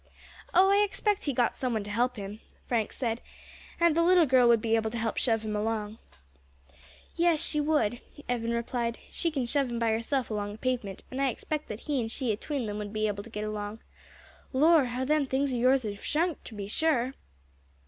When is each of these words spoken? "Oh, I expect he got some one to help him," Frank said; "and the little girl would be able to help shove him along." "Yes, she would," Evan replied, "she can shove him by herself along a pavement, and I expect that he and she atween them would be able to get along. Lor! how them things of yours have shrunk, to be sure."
"Oh, 0.51 0.71
I 0.71 0.77
expect 0.83 1.25
he 1.25 1.31
got 1.31 1.53
some 1.53 1.73
one 1.73 1.83
to 1.83 1.91
help 1.91 2.15
him," 2.15 2.39
Frank 2.65 2.91
said; 2.91 3.21
"and 3.79 3.95
the 3.95 4.01
little 4.01 4.25
girl 4.25 4.47
would 4.47 4.59
be 4.59 4.75
able 4.75 4.89
to 4.89 4.97
help 4.97 5.17
shove 5.17 5.45
him 5.45 5.55
along." 5.55 5.99
"Yes, 7.15 7.39
she 7.39 7.61
would," 7.61 8.01
Evan 8.27 8.49
replied, 8.51 8.97
"she 9.11 9.29
can 9.29 9.45
shove 9.45 9.69
him 9.69 9.77
by 9.77 9.91
herself 9.91 10.31
along 10.31 10.55
a 10.55 10.57
pavement, 10.57 11.03
and 11.11 11.21
I 11.21 11.29
expect 11.29 11.67
that 11.67 11.81
he 11.81 12.01
and 12.01 12.09
she 12.11 12.31
atween 12.31 12.65
them 12.65 12.79
would 12.79 12.93
be 12.93 13.05
able 13.07 13.23
to 13.23 13.29
get 13.29 13.43
along. 13.43 13.77
Lor! 14.53 14.85
how 14.85 15.05
them 15.05 15.27
things 15.27 15.53
of 15.53 15.59
yours 15.59 15.83
have 15.83 16.03
shrunk, 16.03 16.43
to 16.45 16.55
be 16.55 16.67
sure." 16.67 17.13